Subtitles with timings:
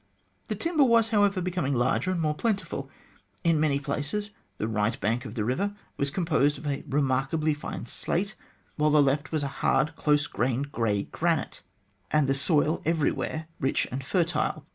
[0.47, 2.89] The timber was, however, becoming larger and more plentiful.
[3.43, 7.85] In many places the right bank of the river was composed of a remarkably fine
[7.85, 8.33] slate,
[8.77, 11.61] while the left was a hard, close grained grey granite,
[12.09, 14.65] and the soil everywhere rich and fertile.